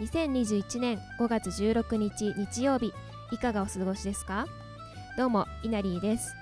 [0.00, 2.90] 2021年5月16日日曜日
[3.32, 4.46] いかがお過ごしですか？
[5.18, 6.34] どうもいなりーです。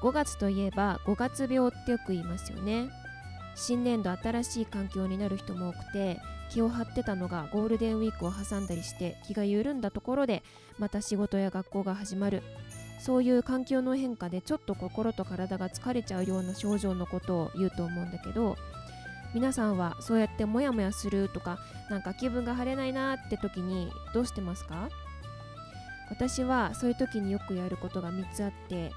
[0.00, 2.88] 5月といえば5月病ってよく言いますよね。
[3.56, 6.20] 新年度新しい環境になる人も多くて
[6.52, 10.44] 気を張ってたのがゴールデンウィークを挟んだりして気が緩んだところで
[10.78, 12.44] また仕事や学校が始まる。
[13.00, 18.56] そういう環境の変化でちょっと心と体が疲れちゃうような症状のことを言うと思うんだけど
[19.34, 21.58] 皆さんはそうやってモヤモヤするとか
[21.90, 24.88] なんか気分が晴れないなって時にどうしてますか？
[26.10, 28.90] 私はそういう時によくやることが3つあって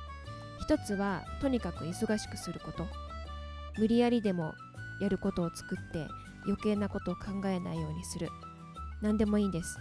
[0.69, 2.87] 1つはとにかく忙しくすること。
[3.77, 4.53] 無理やりでも
[4.99, 6.07] やることを作って
[6.45, 8.29] 余計なことを考えないようにする。
[9.01, 9.77] 何でもいいんです。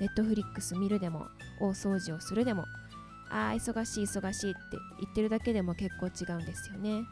[0.00, 1.26] ネットフリックス見るでも
[1.60, 2.64] 大掃除をするでも
[3.30, 4.60] あー忙しい忙しいって
[5.00, 7.04] 言ってるだけでも結構違うんですよね。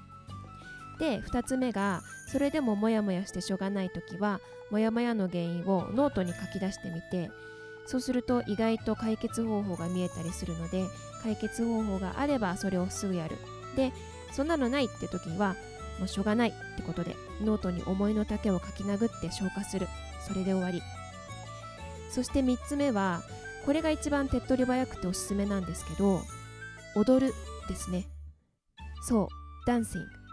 [0.98, 7.30] で2つ目がそれでもモヤモヤしてしょうがない時はモヤモヤの原因をノートに書き出してみて
[7.86, 10.84] そうすると意外と解決方法が見えたりするので
[11.22, 13.36] 解決方法があればそれをすぐやる。
[13.76, 13.92] で
[14.32, 15.56] そんなのないって時は
[15.98, 19.86] もうしょうがないってことでノートに思いの丈を書き殴って消化する。
[20.26, 20.82] それで終わり。
[22.10, 23.22] そして3つ目は
[23.64, 26.20] これが一番手っ取り早くておすすめなんですけど
[26.94, 27.34] 踊る
[27.68, 28.06] ですね。
[29.02, 29.28] そう
[29.66, 30.23] ダンシング。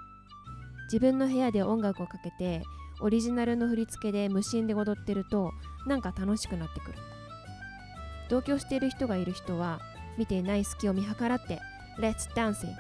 [0.92, 2.64] 自分の部屋で音楽をかけて
[3.00, 5.52] オリジナルの振り付けで無心で踊ってると
[5.88, 6.97] なんか楽しくなってくる。
[8.30, 9.80] 同居している人がいる人は
[10.17, 11.59] 見ていない隙を見計らって
[12.00, 12.73] Let's Dancing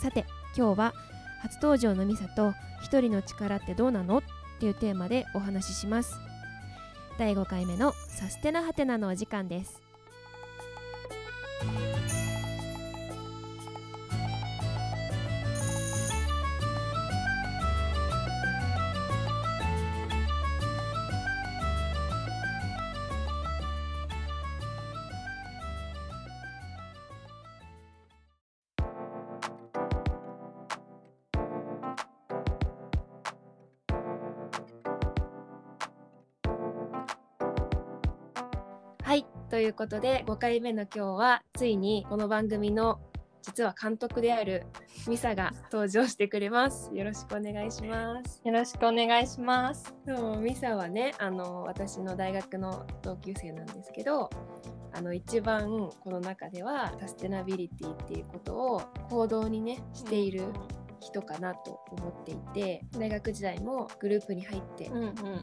[0.00, 0.94] さて今日は
[1.42, 4.18] 初登場のミサと一人の力ってどうなの？
[4.18, 4.22] っ
[4.58, 6.14] ていうテーマでお話しします。
[7.18, 9.82] 第5回目のサステナハテナのお時間です。
[39.66, 43.00] いということで5回目の今日はついにこの番組の
[43.42, 44.64] 実は監督である
[45.08, 49.92] ミサが登場してくれますよろしくお願いしますよろしくお願いします。
[50.06, 54.30] そうミサはねあの私の大学の同級生なんですけど
[54.92, 60.44] あの一番この中ではサステナビリティっていうことを行動にねしている
[61.00, 64.88] 人かなと思っていて大学時代もグループに入って。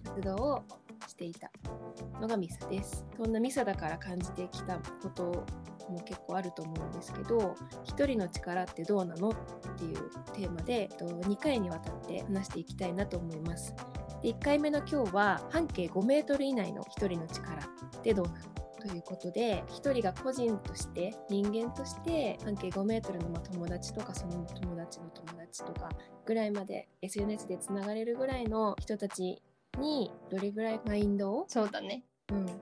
[0.05, 0.63] 活動を
[1.07, 1.51] していた
[2.19, 3.05] のがミサです。
[3.17, 5.45] そんなミサだから感じてきたこと
[5.89, 9.33] も結構あると思うんですけど一人の力ってどうなのっ
[9.77, 9.95] ていう
[10.33, 13.73] テーマでえっと2回にわたって話していきたいなと思います。
[14.21, 25.89] で1回目の今日は半径5メートル以内の一人の力ってどうなのということで一人が個人として人間として半径5メートルのま友達とかその友達の友達とか
[26.25, 29.41] ぐらいまで SNS でつながれるぐらいの人たち
[29.79, 32.03] にどれぐらいマインドを、そうだね。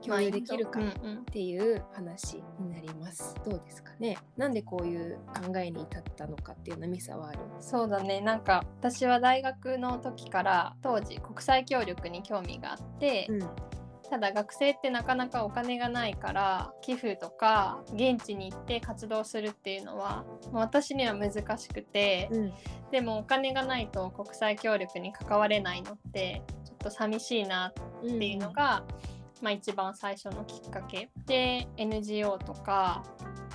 [0.04, 1.24] 共有できるかっうんうん。
[1.24, 3.36] ていう話になります。
[3.44, 4.18] どうですかね？
[4.36, 8.20] なんでこういう考えに至ったのかっていうのはミサはあるそうだね。
[8.20, 13.48] なんか私は大学の時から当時国際協力に興味があって、うん
[14.10, 22.52] ただ学生ってなかなかお金がないから寄付とか現地に行って活動するっていうのは私には難しくて、うん
[22.90, 26.42] でもお金がないと国際協力に関われないのって
[26.82, 28.84] と寂しいなっていうのが、
[29.40, 31.10] まあ、一番最初のきっかけ。
[31.26, 33.02] で NGO とか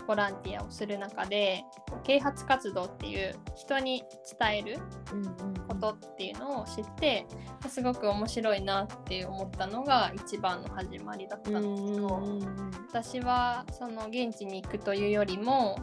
[0.08, 1.66] ボランティアをする中で
[2.04, 4.04] 啓発活動っていう人に
[4.40, 4.78] 伝える
[5.68, 7.28] ことっていうのを知って
[7.68, 12.22] すごく面白いなって思ったのが一番の始まりだったんですけど、
[12.90, 15.78] 私はその現地に行くというよりも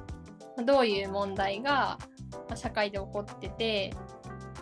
[0.56, 1.98] まあどういう問題が
[2.32, 3.92] まあ社会で起こってて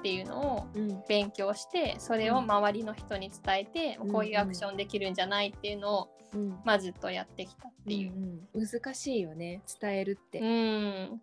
[0.02, 1.02] っていうのをうん。
[1.08, 6.58] 勉強してそれを周りの人に伝えて、うんこういうアクションできるんじゃないっていうのを、うん。
[6.64, 8.12] まあ、ずっとやってきたっていう。
[8.12, 8.66] うんうん。
[8.66, 11.22] 難しいよね伝えるって、うん。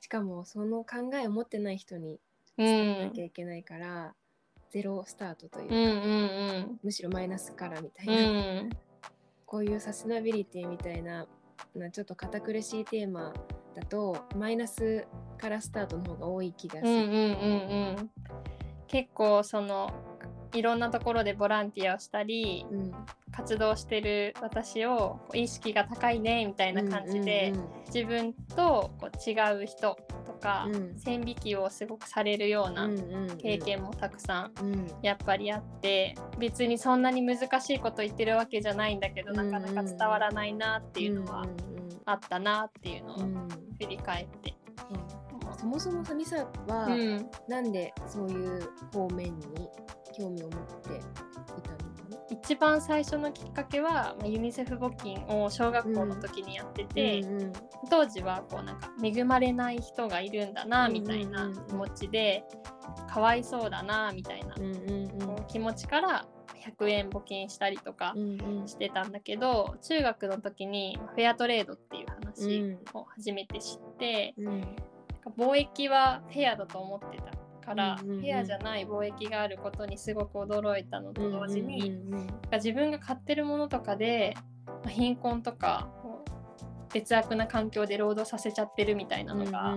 [0.00, 2.18] しかもその考えを持ってない人に
[2.56, 2.66] うん。
[2.66, 4.14] 伝えなきゃいけないから、
[4.70, 5.86] ゼロスタートというか、うんう
[6.60, 8.70] んむしろマイナスからみたいうんうな、ん。
[9.44, 11.26] こういうサステナビリティみたいな
[11.74, 13.32] なちょっと堅苦しいテーマ
[13.74, 15.06] だとマイナス
[15.38, 16.90] からスタートの方が多い気がする。
[16.90, 18.10] うんうんうんうん。
[18.86, 19.92] 結構その
[20.52, 22.94] いろんなところでボランティアをしたりうん。
[23.32, 27.64] 活動してる私を意識が高いねみたいな感じで、うんうん。
[27.64, 30.98] うん自分とこう違う人とか、うん。
[30.98, 33.36] 線引きをすごくされるようなうんうんうん。
[33.38, 34.86] 経験もたくさんうん。
[35.02, 41.44] やっぱりあって別にそんなに難しいこと言ってるわけじゃないんだけど、なかなか伝わらないなっていうのは
[42.04, 43.48] あったなっていうの
[43.84, 43.88] を
[44.90, 45.58] うんうんうん。
[45.58, 46.36] そもそもさミサ
[46.66, 47.30] は、うん。
[47.48, 49.70] なんでそういう方面に
[50.16, 51.00] 興味を持ってい
[51.62, 51.78] たの？
[51.78, 51.84] か
[52.30, 57.52] 一番最初のきっかけは、まあユニセフ募金を小学校の時にやってて、うんうん
[57.90, 61.66] 当時はこうなんか恵まれない人がいるんだなみたいなうんうんうん。
[61.66, 62.44] 気持ちで、
[63.12, 65.26] かわいそうだなみたいな、うんうん。
[65.26, 66.26] こう気持ちから
[66.64, 68.68] 100円募金したりとかうんうん。
[68.68, 72.98] してたんだけど、中学の時にフェアトレードっていう話うん。
[72.98, 74.44] を初めて知って、うん。
[74.46, 78.20] なんか貿易はフェアだと思ってたから、うんうんうん。
[78.20, 85.88] フェアじゃない貿易があることにすごく驚いたのと同時に、うんうんうん自分が買ってるものとかでまあ貧困とか
[86.94, 89.76] 劣悪な環境で労働させちゃってるみたいなのが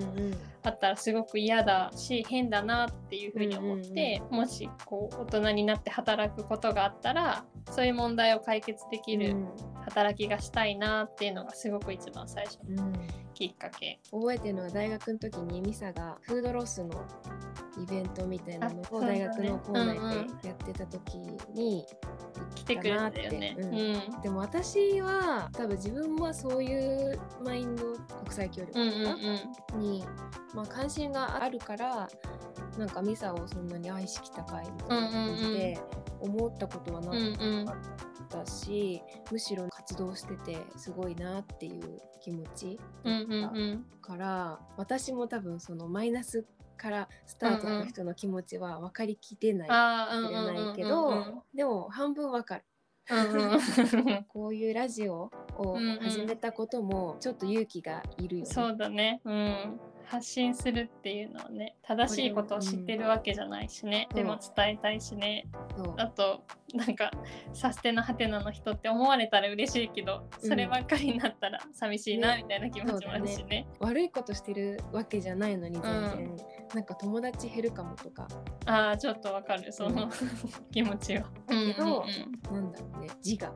[0.63, 9.35] あったらすごく嫌だし変だなっていうふうに思って、もしこう大人になって働くことがあったらそういう問題を解決できる
[9.85, 12.59] 働きがしたいなっていうのがすごく一番最初
[13.37, 13.99] きっかけ。
[14.11, 16.89] 覚えてるのは大学の時にミサがフードロスの
[17.79, 19.93] イベントみたいなのを大学の校内
[20.41, 21.19] でやってた時
[21.53, 21.85] に
[22.55, 23.11] 来てくれて。
[23.11, 23.55] たよね。
[23.59, 23.65] うん。
[23.65, 24.21] うん。
[24.23, 27.93] でも私は多分自分はそういうマインド
[28.23, 28.79] 国際協力
[29.77, 30.03] に、
[30.55, 32.09] まあ、関心があるから
[32.79, 35.79] なんかミサをそんなに愛しき高いみたいな感じで
[36.21, 37.65] 思ったことはなうんうん。
[37.67, 37.75] か
[38.27, 39.01] ったし、
[39.31, 46.45] むしろ活動しててすごいなっていう気持ちうんうんうんから、私も多分そのマイナス
[46.77, 52.63] からスタートの人の気持ちは分かりきれない、あーうん知れうんうんうんないけどでも半分分かる
[54.27, 58.49] こういうラジオを始めたこともちょっと勇気がいるよね。
[58.49, 59.21] そうだね。
[59.23, 59.79] うん。
[60.09, 64.07] 発信するっていうのはね、正しいことを知ってるわけじゃないしね。
[64.11, 64.15] うん。
[64.15, 65.47] でも伝えたいしね。
[65.97, 66.43] あと、
[66.73, 67.11] なんか、
[67.53, 72.43] サステナハテナの人って思われたら嬉しいけど、そればっかりになったら寂しいな、ね。
[72.43, 73.67] みたいな気持ちもあるしね。
[73.79, 75.95] 悪いことしてるわけじゃないのに全然、う
[76.33, 76.37] ん
[76.73, 78.27] なんか友達減るかもとか。
[78.65, 80.09] ああ、ちょっとわかる、その、うん
[80.71, 81.23] 気持ちは。
[81.47, 82.03] けど
[82.51, 83.07] うんうんなんだろうね。
[83.23, 83.53] 自我。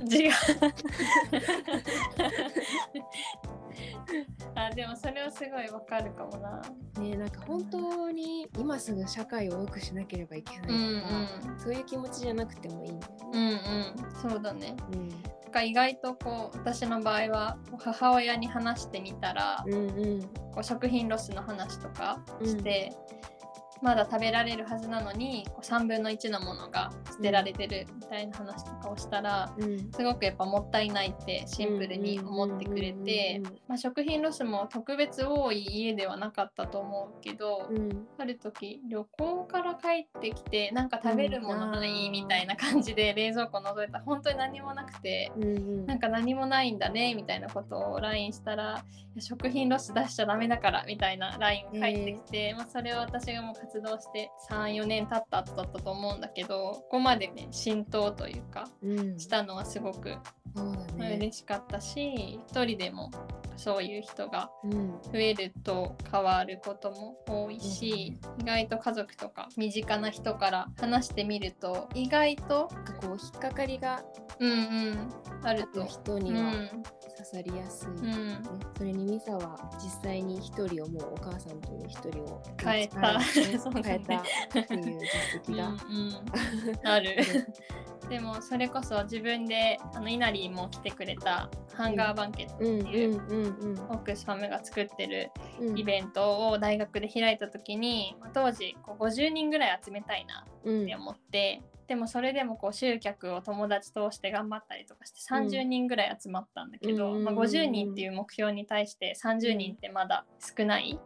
[0.00, 0.32] うん違う。
[4.54, 6.62] あでもそれはすごいわかるかもな。
[7.00, 13.60] ねなんか本当に今すぐ社会を良くしなければいけないとうんか、そういう気持ちじゃなくてもいいんだようんね。
[14.02, 14.76] うん、そうだね。
[14.92, 19.78] うんなんか意外とこう私の場合は母親に話してみたら、うんう
[20.18, 22.92] んこう食品ロスの話とかして、
[23.82, 29.90] まだ食べられるはずなのにこう3分の1のものが捨てられてるみたいな話とかをしたら、うん。
[29.92, 37.76] すごくやっぱもったいないってシンプルに思ってくれて、まあ、食品ロスも特別多い家ではなかったと思うけど、うん。
[37.76, 45.30] うんある時旅行から帰ってきてなんか食べるものないみたいな感じで冷蔵庫覗いたら本当に何もなくて。
[45.86, 48.84] なんか何もないんだねみたいなことを LINE したら
[49.18, 59.18] 食品ロス出しちゃダメだからみたいな LINE が返ってきて、まあ、それを私がもう活動して34年経った後だったと思うんだけどここまでね浸透というかうん。
[59.18, 60.16] したのはすごく。
[60.98, 63.10] 嬉しかったし、一人でも
[63.58, 64.98] そういう人がうん。
[65.12, 72.68] 増えると変わることも多いし、意外と家族とか身近な人から話してみると意外と
[73.02, 74.02] こう引っかかりが
[74.40, 75.10] うんうん
[75.42, 75.84] あると。
[75.84, 76.52] 人うには。
[76.52, 76.82] ん
[77.16, 78.44] 刺さりやすい、ねうん。
[78.76, 83.00] それにミサは実際に一人をもうお母さんという一人を変えた。
[83.18, 83.24] ね。
[83.82, 84.18] 変えた
[84.60, 87.16] っていう実績が、うんうん、ある。
[88.10, 93.80] でもそれこそ自分であのイナリーも来てくれたハンガーバンケットってうんいう、うんうん。
[93.80, 95.30] オックスファムが作ってる
[95.60, 95.78] うん。
[95.78, 110.98] イベントを大学で開いた時にまあ当時こう50人ぐらい集めたいなうんって思って、でもそれでもこう集客を友達通して頑張ったりとかして30人ぐらい集まったんだけど、うんまあ、50人っていう目標に対して30人ってまだ少ない。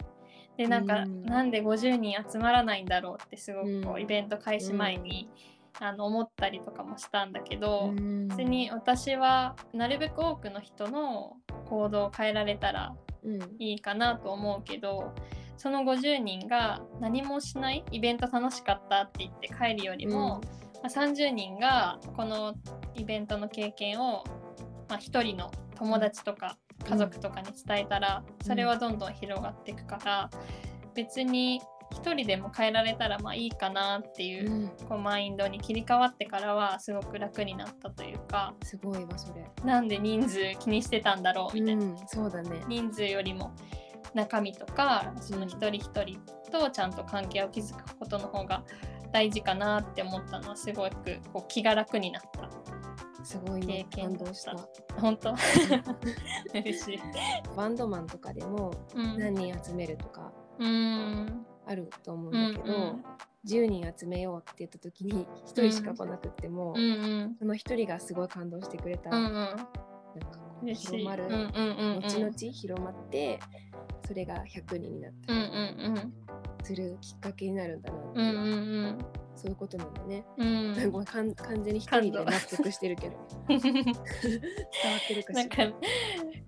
[0.57, 1.25] でなんか、うん。
[1.25, 4.03] なんで50人集まらないんだろうってすごくこううん。
[4.03, 5.29] イベント開始前に、
[5.79, 8.29] あの思ったりとかもしたんだけど、うん。
[8.29, 13.41] 別に私はなるべく多くの人の行動を変えられたらうん。
[13.59, 15.15] いいかなと思うけど
[15.57, 20.41] その50人が何もしないイベント楽しかったって言って帰るよりも、まあ、
[20.89, 22.55] 30人がこの
[22.95, 24.25] イベントの経験を、
[24.89, 26.57] まあ、1人の友達とか
[26.89, 30.31] 家族とかに伝えたら、それはどんどん広がっていくから
[30.95, 31.61] 別に
[31.93, 34.69] 1人でも変えられたらまあいいかなっていう,、うん。
[34.89, 39.45] こうマインドに切り替わってからはすごく楽になったというかすごいわそれ。
[39.65, 41.85] なんで人数気にしてたんだろうみたいな。
[41.85, 42.63] うんそうだね。
[42.69, 43.53] 人数よりも
[44.15, 46.19] 中身とかその一人一人
[46.51, 48.65] とちゃんと関係を築くことの方が
[49.13, 52.49] 大事かなって思ったのはすごくこう気が楽になった
[53.25, 54.55] すごいね経験感動した。
[54.55, 54.69] た
[55.01, 55.35] 本当？
[56.55, 57.01] 嬉しい。
[57.57, 59.19] バンドマンとかでもうん。
[59.19, 61.47] 何人集めるとかうん。
[61.67, 62.99] あると思うんうんだけど、
[63.47, 66.85] 10人集めようって言った時に1人しか来なくっても、うんう
[67.27, 67.37] ん。
[67.39, 69.33] その1人がすごい感動してくれた、うんうん。
[69.33, 69.61] なんか
[70.65, 72.01] 広まる、うんうんうんうん。
[72.01, 73.39] 後々広まって
[74.07, 75.33] それが100人になった。
[75.33, 76.15] うんうりん
[76.63, 78.99] するきっかけになるんだなって、うんうんうん。
[79.37, 80.25] そういうことなんだね。
[80.37, 80.49] うん。
[80.77, 83.17] うんごめんかん完全に1人で納得してるけど。
[83.49, 85.73] 伝わってるかしなんから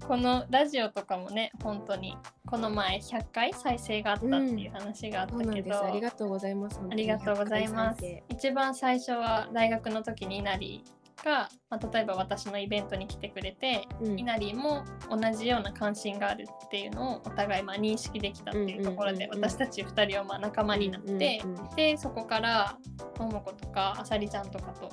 [0.07, 2.16] このラジオとかもね本当に
[2.47, 5.85] この前100回再生があったっていう話があったそうなんけど、です。
[5.85, 6.81] ありがとうございます。
[6.81, 8.02] あにりがとうございます。
[8.02, 8.25] 100回再。
[8.28, 10.85] 一番最初は大学の時に稲荷
[11.25, 14.19] が、まあ、例えば私のイベントに来てくれて、生うん。
[14.19, 21.42] 稲荷も同じような関心があるっていうのをお互いまあ認識できたっていうところで、私たち2人はまあ仲間になって、
[21.76, 22.76] でそこから
[23.19, 24.90] ももことかあさりちゃんとかと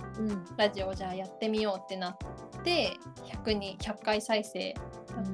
[0.57, 2.17] ラジオをじゃあやってみようってなっ
[2.63, 2.97] て
[3.45, 4.73] 100人100回再生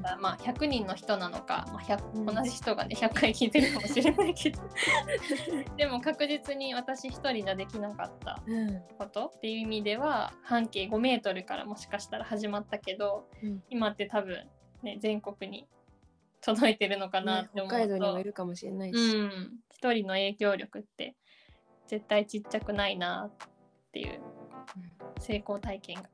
[0.02, 2.26] だまあ100人の人なのか、まあ100うん。
[2.26, 4.60] 同じ人がね100回聞いてるかもしれないけど。
[5.76, 8.80] でも確実に私一人じゃできなかったうん。
[8.98, 13.62] ことっていう意味では半径5メートルからもしかしたら始まったけどうん。
[13.68, 14.48] 今って多分、
[14.82, 15.66] ね、全国に
[16.40, 21.16] 届いてるのかなねって思うと、北海道にもいるかもしれないし、うん、一人の影響力って
[21.86, 23.48] 絶対ちっちゃくないなっ
[23.92, 24.20] ていう
[25.18, 26.08] 成功体験が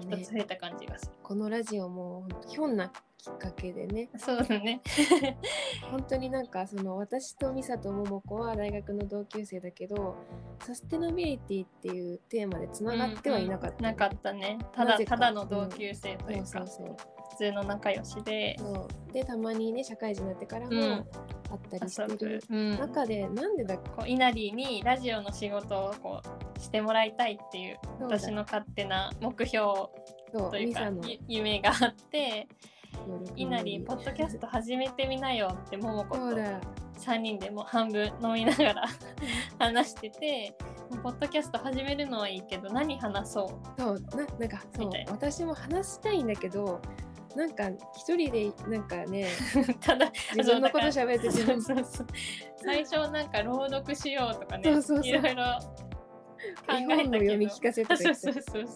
[0.00, 0.16] だね。
[0.22, 1.12] 一つ増えた感じがする。
[1.22, 4.08] このラジオもひょんなきっかけでね。
[4.18, 4.80] そうだね。
[5.90, 10.16] 本当になんかその私とミサとモモコは大学の同級生だけど
[10.60, 14.58] サステナビリティっていうテーマでつながってはいなかった、うんうんなかったね。
[14.72, 16.96] ただただの同級生というか、そうそうそう。
[17.30, 18.56] 普通の仲良しで。
[19.12, 21.06] でたまにね社会人になってからもうん。
[21.52, 22.42] 会ったりしてる。
[22.48, 23.90] うん、中でなんでだっけ？
[23.90, 29.64] こう稲荷にラジオの仕事をこうしてもらいたいっていう私の勝手な目標
[30.32, 30.90] というか
[31.28, 32.46] 夢があって
[33.06, 36.60] 協力稲荷ポッドキャスト始めてみなよってももことそうだ。
[36.98, 38.84] 3人でもう半分飲みながら
[39.58, 40.54] 話してて
[41.02, 43.80] ポッドキャスト始めるのはいいけど何話そう？
[43.80, 46.80] そうななんかそう私も話したいんだけど
[47.34, 49.26] なんか一人でなんかね
[49.80, 51.30] ただ自分のこと喋ってて。
[51.30, 52.06] そうそうそう。
[52.56, 55.44] 最初なんか朗読しようとかねいろいろ
[56.66, 57.12] 考えたけど。
[57.12, 58.66] 読み聞かせとか言ってそうそうそう。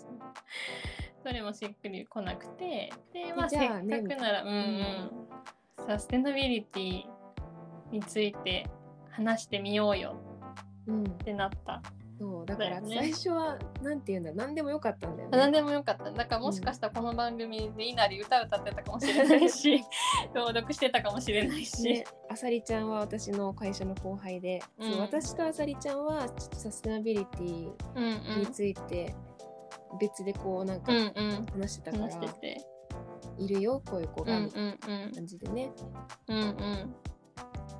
[1.23, 2.93] それもしっくりこなくて。
[3.13, 5.11] でまあじせっかくなら、うんうん。
[5.87, 7.03] サステナビリティ
[7.91, 8.69] について
[9.11, 10.17] 話してみようよ
[10.87, 11.83] うんってなった、
[12.19, 15.37] そうだから最初はなんていうんだ何でもよかったんだよね。
[15.37, 16.11] 何でもよかった。
[16.11, 19.85] だからもしかしたらこの番組でいなり歌歌ってたかもしれないし
[20.35, 24.93] 朗読してたかもしれないし、ね、あさりちゃんは私の会社の後輩で、うん。
[24.93, 28.41] そう私とあさりちゃんはちょっとサステナビリティうんうん。
[28.41, 29.15] について
[30.01, 31.47] 別でこうなんかうんうん。
[31.53, 32.77] 話してたから、話してて。
[33.39, 35.71] いるよこういう子がみたいうんうんな感じでね、
[36.29, 36.95] うんうん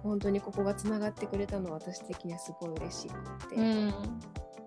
[0.07, 3.95] 本当にここがつながってくれたのは私的にはすごい嬉しくて、うん。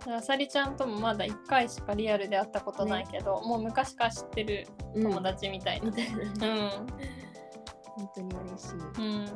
[0.08, 5.04] あさりちゃんともまだ1回しかリアルで会ったことないけど、もう昔から知ってるうん。
[5.04, 5.94] 友達みたいな、うん。
[7.84, 9.28] 本当に嬉しい、うん。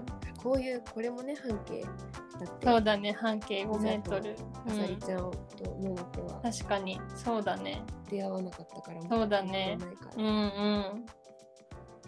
[0.41, 2.67] こういうこれもね半径だって。
[2.67, 6.41] そうだね半径5メートル、あさりうんちゃんとももこは。
[6.41, 6.99] 確かに。
[7.15, 7.83] そうだね。
[8.09, 9.77] 出会わなかったからそうだね。
[10.17, 11.05] うんうん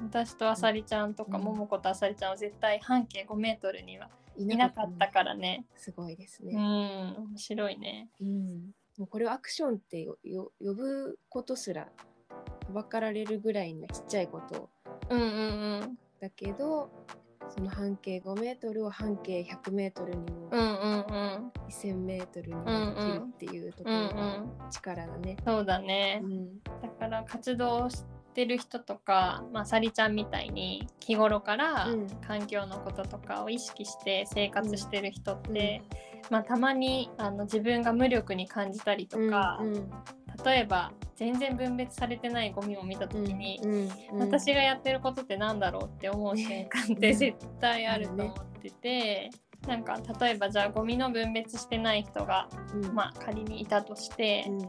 [0.02, 1.44] 私とあさりちゃんとか、うん。
[1.44, 5.66] ももことあさりちゃんは絶対半径5メートルにはいいなかったからね。
[5.76, 8.10] すごいですうんね、面白いね。
[8.20, 8.72] うん。
[8.98, 11.88] もうこれをアクションってよよ呼ぶことすらは
[12.74, 14.70] ばかられるぐらいのちっちゃいこと。
[15.10, 15.98] うんうんうん。
[16.20, 16.90] だけど
[17.50, 21.52] その半径5メートルを半径100メートルにもうんうんうん。
[21.70, 24.70] 1000メートルにもできるっていうとこうんうろがん。
[24.72, 25.38] 力だね。
[25.46, 26.60] そうだね、うん。
[26.82, 32.08] だから活動してる人とか、まあ、さりちゃんみたいに日頃からうん。
[32.28, 35.84] 環境のこととかを意識して生活してる人って、
[36.30, 39.90] まあ、たまにあの自分が無力に感じたりとか、うんうん。
[40.44, 43.90] 例えば全然分別されてないゴミを見た時に、うんうん
[44.20, 47.18] 私がやってることってなんだろうって思う瞬間ってうん。
[47.18, 49.30] 絶対あると思ってて、
[49.68, 52.94] なんか例えばじゃあゴミの分別してない人が、うん。
[52.94, 54.60] まあ、仮にいたとして、うん。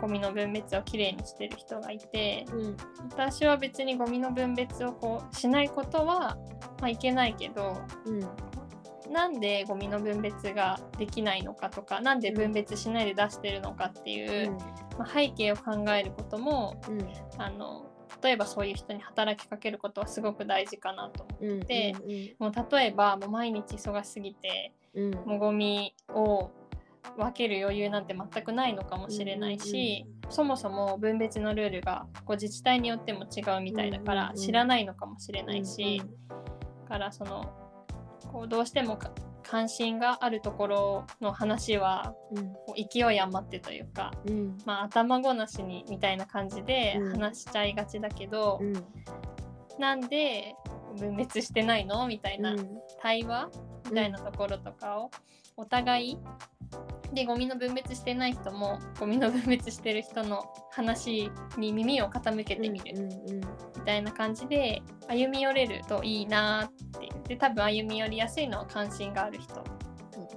[0.00, 2.76] ゴミの分別をきれいにしてる人がいてうん。
[3.10, 6.36] 私は別にゴミの分別をこうしないことは、
[6.80, 9.12] まあ、いけないけどうん。
[9.12, 14.52] なんでゴミの分別ができないのかとかなんで分別しないで出してるのかっていう、
[14.98, 17.08] まあ、背景を考えることもうん。
[17.38, 17.89] あの
[18.22, 26.50] 例えばそういう人に働きかけることはすごく大事かなと思って、うんうんうん、もう例えばもう毎日忙しすぎて、うん、もうゴミを
[27.16, 37.52] 分ける余裕なんて全くないのかもしれないし、うんうんうん、そもそも分別のルールがこう自治体によっても違うみたいだから知らないのかもしれないし、うんうん、からその
[38.32, 38.98] こうどうしても
[39.42, 48.72] 関心があるところの話は、うん、勢い余ってというか、うん、まあ、頭ごなしにみたいな感じで話しちゃいがちだけど、うん、
[49.78, 50.54] なんで
[50.98, 52.06] 分別してないの？
[52.06, 52.54] みたいな
[53.00, 53.50] 対話？
[53.88, 55.10] みたいなところとかを
[55.56, 56.18] お互い
[57.12, 63.08] でゴミの分別してない人もゴミの分別してる人の話に耳を傾けてみる
[63.76, 67.08] みたいな感じで歩み寄れるといいなって。
[67.28, 69.54] で多分歩み寄りやすいのは関心がある人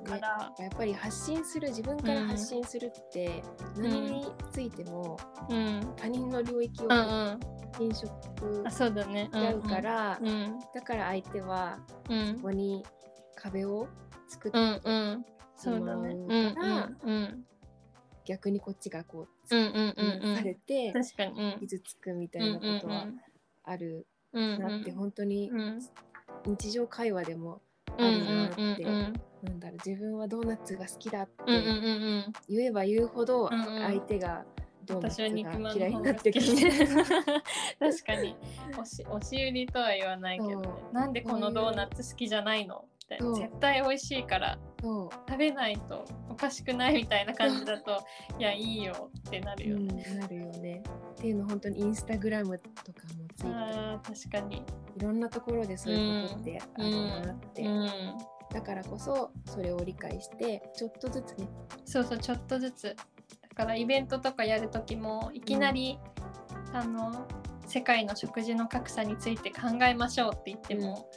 [0.04, 3.44] から、ね、やっぱり発信する自分から発信するって
[3.78, 5.18] 何についても
[5.96, 6.88] 他人の領域を
[7.80, 8.08] 飲食
[8.70, 10.20] しちゃうから、
[10.74, 11.80] だから相手は
[12.36, 12.86] そこに
[13.36, 13.88] 壁を
[14.28, 14.58] 作って
[15.64, 16.16] そうだね。
[18.26, 23.08] 逆にこっちがこう、うんうんされて確かに、傷つくみたいなことは
[23.64, 25.52] あるなって、本当に
[26.46, 27.62] 日常会話でも
[27.98, 31.32] あるなって、なんだろう自分はドーナツが好きだって
[32.50, 34.46] 言えば言うほど相手が
[34.86, 35.28] ドーナツが
[35.74, 36.46] 嫌いになってくる。
[37.80, 38.36] 確かに。
[38.72, 42.86] 押し押し売りとは言わないけど、ね、なんでこのドーナツ好きじゃないの？
[43.04, 48.04] って絶対美味しいから食べないとおかしくないみたいな感じだと
[48.40, 50.84] いやいいよってなるよね、うん、なるよね。
[51.14, 54.64] っていうの本当にインスタグラムとかもついてあ確かに。
[54.96, 56.92] いろんなところでそういうことってある
[57.26, 57.82] なって、うん。
[57.82, 57.90] うん、
[58.52, 61.48] だからこそそれを理解してちょっとずつね。
[61.86, 62.96] そうそうちょっとずつ。
[63.42, 66.00] だからイベントとかやる時もいきなり、
[66.74, 67.28] あの
[67.68, 71.10] 世界の食事の格差について考えましょうって言っても、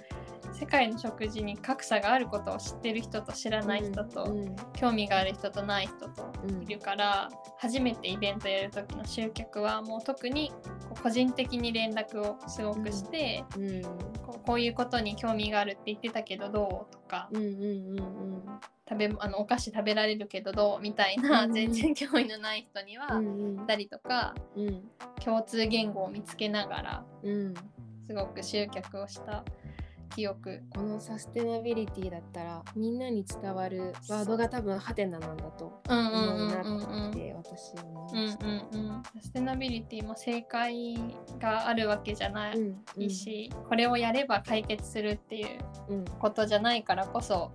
[0.59, 10.51] 世界の食事に格差があることを知ってる人と知らない人と、うん、興味がある人とない人といるから、うん、初めてイベントやる時の集客はもう特に
[11.03, 17.29] 個人的に連絡をすごくして、うん、こうこういうことに興味があるって言ってたけどどうとか、
[18.89, 23.21] 食べあのお菓子食べられるけどどうみたいな、全然興味のない人には、
[23.67, 24.35] たりとか、
[25.23, 27.05] 共通言語を見つけながら、
[28.07, 29.45] すごく集客をした
[30.15, 30.63] 記憶。
[30.75, 38.47] このサステナビリティだったらみんなに伝わるワードが多分ハテナなんだと思うなって私は思いました、
[39.21, 40.99] サステナビリティも正解
[41.41, 45.47] があるわけじゃないし、これをやれば解決するっていう
[46.19, 47.53] ことじゃないからこそ、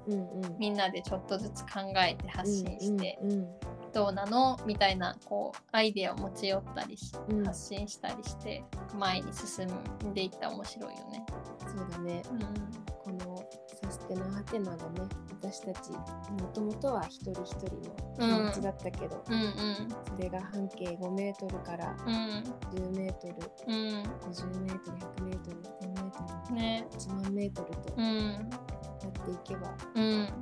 [0.60, 3.18] みんなでちょっとずつ考えて発信して、
[3.94, 4.58] どうなの？
[4.66, 8.64] みたいなこうアイデアを持ち寄ったりし、うん、発信したりして
[8.98, 9.68] 前に進
[10.10, 11.26] んでいったら面白いよね。
[11.68, 12.40] そうだね、うん、
[12.88, 13.44] この
[13.84, 15.02] サステナハテナがね
[15.42, 15.98] 私たちも
[16.54, 17.66] ともとは一人一人
[18.20, 19.42] の気持ちだったけど、うんうん。
[19.42, 21.96] うん、それが半径5メートルから
[22.72, 23.34] 10メートル、
[23.68, 30.34] うん、50メートル100メートル1000メートル、ね、1万メートルとやっていけばいいね。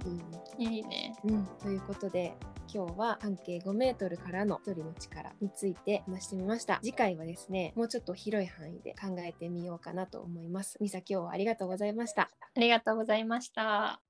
[0.58, 1.16] いいね。
[1.24, 2.36] うん、ということで
[2.72, 6.80] 今日は半径5メートルからの一人の力について話してみました。
[6.84, 10.78] 次回はですね、もうちょっと広い範囲で考えてみようかなと思います。
[10.80, 12.30] みさ、今日はありがとうございました。
[12.56, 14.02] ありがとうございました。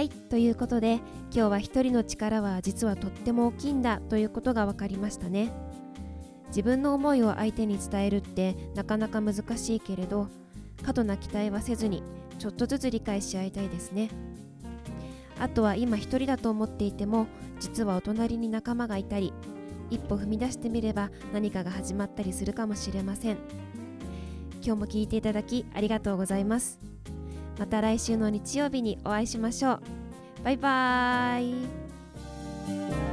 [0.00, 5.50] はいということで今日は一人の力は実はとっても大きいんだということが分かりましたね。
[6.50, 10.28] 自分の思いを相手に伝えるってなかなか難しいけれど
[10.84, 12.02] 過度な期待はせずに
[12.38, 14.10] ちょっとずつ理解し合いたいですね。
[15.38, 17.26] あとは今一人だと思っていても
[17.60, 19.32] 実はお隣に仲間がいたり
[19.88, 23.38] 一歩踏み出してみれば何かが始まったりするかもしれません。
[24.62, 26.78] 今日も聞いていただきありがとうございます。
[27.58, 29.80] また来週の日曜日にお会いしましょう。
[30.44, 31.66] バイバー
[33.06, 33.09] イ。